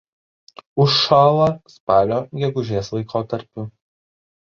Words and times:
Užšąla 0.85 1.47
spalio–gegužės 1.75 2.93
laikotarpiu. 2.99 3.73